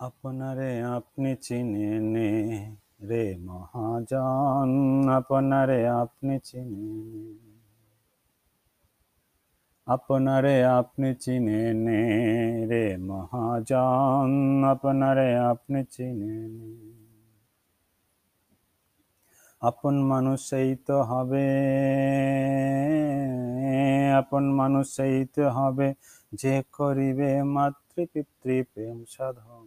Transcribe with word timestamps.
আপনারে 0.00 0.70
আপনি 0.96 1.30
চিনে 1.44 1.90
নে 2.14 2.30
রে 3.08 3.24
মহাজন, 3.46 4.70
আপনারে 5.18 5.80
আপনি 6.02 6.34
চিনে 6.48 6.88
নে 7.12 7.24
আপনারে 9.86 10.56
আপনি 10.78 11.08
চিনে 11.22 11.62
নে 11.84 12.00
রে 12.70 12.84
মহাজন, 13.08 14.30
আপনারে 14.72 15.28
আপনি 15.52 15.80
চিনে 15.94 16.36
নে 16.56 16.70
আপন 19.62 19.94
মানুষ 20.10 20.38
সেই 20.50 20.70
তো 20.86 20.96
হবে, 21.10 21.48
আপন 24.20 24.44
মানুষ 24.60 24.86
সেই 24.96 25.16
তো 25.34 25.44
হবে, 25.48 25.88
যে 26.32 26.54
করিবে 26.72 27.30
মাতৃপিতৃ 27.54 28.56
প্রেম 28.72 28.98
সাধন। 29.14 29.66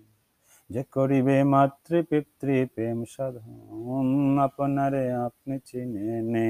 যে 0.70 0.82
করিবে 0.96 1.38
মাতৃ 1.54 1.98
পিতৃ 2.10 2.56
প্রেম 2.74 3.00
সাধন, 3.14 4.08
আপনারে 4.48 5.04
আপনি 5.28 5.56
চিনে 5.68 6.10
নে 6.34 6.48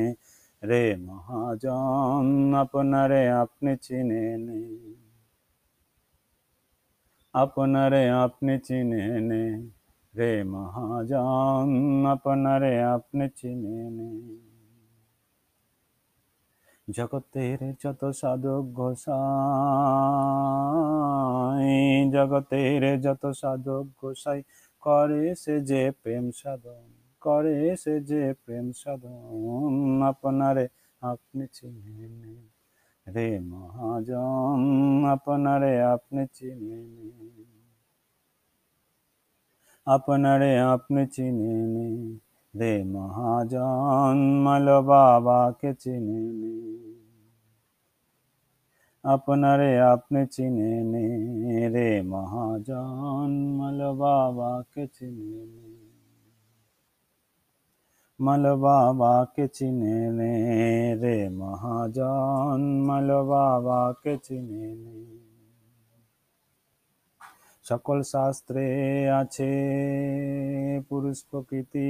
রে 0.64 0.84
মহাজন, 1.08 2.26
আপনারে 2.63 3.22
আপনি 3.44 3.72
চিনে 3.86 4.24
নে 4.46 4.62
আপনারে 7.34 8.04
আপনি 8.24 8.54
চিনে 8.68 9.04
নে 9.30 9.44
রে 10.13 10.32
মহাজন, 10.54 11.70
আপনারে 12.13 12.74
আপনি 12.96 13.26
চিনে 13.40 13.77
নে 13.98 14.10
জগতের 16.89 17.59
যত 17.84 18.02
সাধক 18.11 18.63
গোসাই, 18.79 19.20
জগতের 22.12 22.84
যত 23.02 23.23
সাধক 23.41 23.85
গোসাই, 24.02 24.39
করে 24.84 25.23
সে 25.35 25.55
যে 25.62 25.84
প্রেম 26.01 26.26
সাধন, 26.31 26.85
করে 27.21 27.57
সে 27.76 27.96
যে 28.01 28.23
প্রেম 28.43 28.68
সাধন, 28.81 30.01
আপনারে 30.04 30.65
আপনি 31.01 31.43
চিনে 31.54 32.07
নে 32.20 32.34
রে 33.07 33.29
মহাজন, 33.49 34.59
আপনারে 35.05 35.74
আপনি 35.93 36.24
চিনে 36.37 36.79
নে 36.93 37.07
আপনারে 39.87 40.51
আপনি 40.74 41.01
চিনে 41.07 41.53
নে 41.74 41.87
রে 42.60 42.74
মহাজন 42.93 44.18
মাল 44.43 44.68
বাবাকে 44.88 45.71
চিনে 45.82 46.21
নে 46.40 46.55
আপনারে 49.04 49.71
আপনি 49.91 50.21
চিনে 50.34 50.71
নে 50.91 51.05
রে 51.74 51.90
মহাজন 52.04 53.32
মাল 53.57 53.80
বাবাকে 53.99 54.84
চিনে 54.96 55.41
নে 55.54 55.68
মাল 58.20 58.43
বাবাকে 58.55 59.46
চিনে 59.48 59.98
নে 60.18 60.34
রে 61.02 61.18
মহাজন 61.40 62.62
মাল 62.87 63.10
বাবাকে 63.30 64.13
চিনে 64.25 64.68
নে 64.84 64.97
সকল 67.69 67.97
শাস্ত্রে 68.13 68.66
আছে 69.22 69.51
পুরুষ 70.89 71.17
প্রকৃতি। 71.29 71.89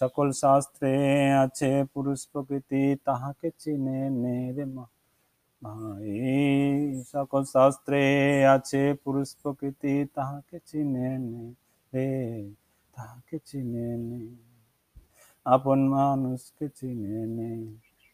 সকল 0.00 0.28
শাস্ত্রে 0.42 0.92
আছে 1.44 1.70
পুরুষ 1.94 2.20
প্রকৃতি, 2.32 2.82
তাহাকে 3.06 3.48
চিনে 3.62 4.00
নে 4.22 4.36
রে 4.56 4.64
ভাই 5.62 6.10
সকল 7.14 7.42
শাস্ত্রে 7.54 8.02
আছে 8.54 8.82
পুরুষ 9.04 9.30
প্রকৃতি, 9.42 9.94
তাহাকে 10.16 10.56
চিনে 10.68 11.08
নে 11.30 11.44
রে 11.92 12.10
তাহাকে 12.94 13.36
চিনে 13.48 13.88
নে 14.08 14.22
আপন 15.46 15.80
মানুষকে 15.94 16.66
চিনে 16.78 17.18
নে 17.36 17.50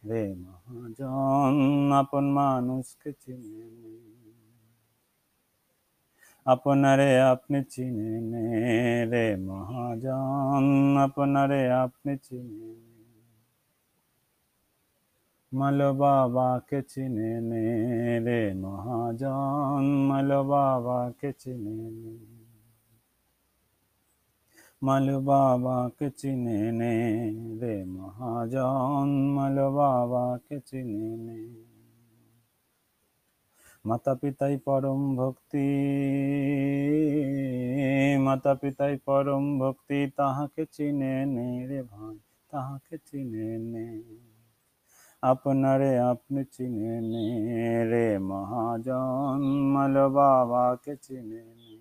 রে 0.02 0.22
মহাজন, 0.42 1.54
আপন 2.00 2.24
মানুষকে 2.38 3.10
চিনে 3.22 3.64
নে 3.80 3.92
আপনারে 6.46 7.10
আপনি 7.32 7.58
চিনে 7.72 8.46
রে 9.12 9.26
মহাজন, 9.48 10.64
আপনারে 11.04 11.62
আপনি 11.84 12.12
চিনে 12.26 12.70
মাল 15.52 15.78
বাবাকে 16.00 16.80
চিনে 16.92 17.32
নে 17.50 17.64
রে 18.26 18.42
মহাজন, 18.62 19.84
মাল 20.08 20.30
বাবাকে 20.50 21.30
চিনে 21.42 21.78
নে 22.00 22.14
মাল 24.82 25.06
বাবাকে 25.28 26.08
চিনে 26.20 26.60
নে 26.80 26.94
রে 27.60 27.74
মহাজন, 27.96 29.08
মাল 29.36 29.56
বাবাকে 29.76 30.56
চিনে 30.68 31.06
নে। 31.26 31.40
মাতা 33.84 34.12
পিতাই 34.20 34.54
পরম 34.66 35.00
ভক্তি 35.16 35.66
মাতা 38.24 38.52
পিতাই 38.60 38.94
পরম 39.06 39.44
ভক্তি 39.60 39.98
তাহাকে 40.16 40.62
চিনে 40.74 41.14
নে 41.34 41.48
রে 41.68 41.80
ভাই 41.90 42.16
তাহাকে 42.50 42.96
চিনে 43.06 43.48
নে 43.64 43.86
আপনারে 45.22 45.90
আপনি 46.10 46.42
চিনে 46.54 46.94
নে 47.10 47.26
রে 47.90 48.08
মহাজন 48.28 49.40
মাল 49.72 49.96
বাবাকে 50.08 50.94
চিনে 51.04 51.42
নে 51.56 51.72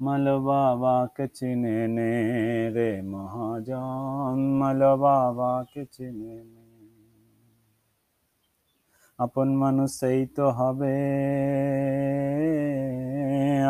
মাল 0.00 0.26
বাবাকে 0.40 1.26
চিনে 1.36 1.78
নে 1.96 2.12
রে 2.74 2.90
মহাজন 3.12 4.38
মাল 4.60 4.80
বাবাকে 5.02 5.82
চিনে 5.94 6.36
নে 6.52 6.73
আপন 9.18 9.48
মানুষ 9.62 9.90
সেই 10.00 10.20
তো 10.36 10.46
হবে, 10.50 10.96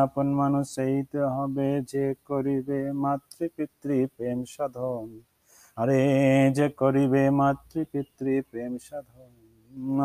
আপন 0.05 0.28
মানুষ 0.41 0.65
সেই 0.75 0.97
তো 1.12 1.22
হবে 1.37 1.69
যে 1.93 2.06
করিবে 2.25 2.81
মাতৃপিতৃ 3.05 3.99
প্রেম 4.16 4.38
সাধন। 4.55 5.09
আরে, 5.77 6.00
যে 6.56 6.66
করিবে 6.81 7.22
মাতৃপিতৃ 7.41 8.34
প্রেম 8.50 8.72
সাধন, 8.87 9.32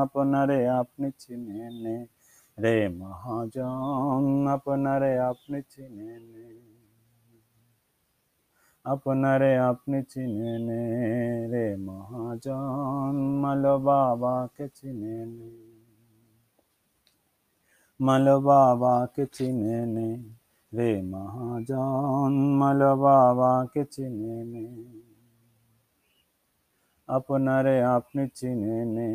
আপনারে 0.04 0.60
আপনি 0.82 1.08
চিনে 1.22 1.64
নে 1.84 1.98
রে 2.58 2.78
মহাজন, 3.00 4.24
আপনারে 4.56 5.12
আপনি 5.32 5.58
চিনে 5.74 6.12
নে 6.32 6.46
আপনারে 8.86 9.52
আপনি 9.70 10.00
চিনে 10.12 10.54
নে 10.68 10.82
রে 11.52 11.68
মহাজন 11.86 13.16
মাল 13.42 13.64
বাবাকে 13.86 14.66
চিনে 14.78 15.18
নে 15.30 15.50
মাল 18.00 18.26
বাবাকে 18.40 19.24
চিনে 19.32 19.80
নে 19.96 20.10
রে 20.72 20.92
মহাজন 21.12 22.34
মাল 22.60 22.82
বাবাকে 23.04 23.84
চিনে 23.94 24.38
নে 24.52 24.66
আপনারে 27.10 27.76
আপনি 27.96 28.24
চিনে 28.38 28.78
নে 28.96 29.10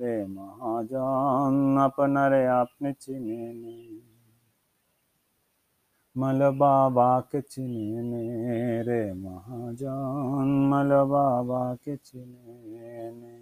রে 0.00 0.16
মহাজন 0.34 1.54
আপনারে 1.78 2.42
আপনি 2.60 2.90
চিনে 3.02 3.42
নে 3.54 3.76
মাল 6.16 6.40
বাবাকে 6.60 7.40
চিনে 7.52 8.00
নে 8.02 8.24
রে 9.10 9.16
মহাজন 9.24 10.48
মাল 10.70 10.90
বাবাকে 11.10 11.94
চিনে 12.06 12.94
নে 13.20 13.39